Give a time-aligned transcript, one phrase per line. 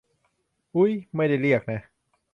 [0.75, 1.81] อุ๊ย ไม่ได้เรียกนะ